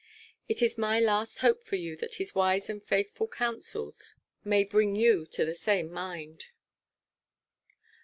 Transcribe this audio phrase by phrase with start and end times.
[0.49, 4.95] It is my last hope for you that his wise and faithful counsels may bring
[4.95, 6.47] you to the same mind."